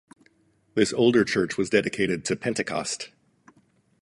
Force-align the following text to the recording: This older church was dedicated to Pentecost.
This 0.73 0.93
older 0.93 1.23
church 1.23 1.59
was 1.59 1.69
dedicated 1.69 2.25
to 2.25 2.35
Pentecost. 2.35 3.11